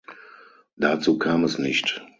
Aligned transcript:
Dazu 0.77 1.19
kam 1.19 1.43
es 1.43 1.59
nicht. 1.59 2.01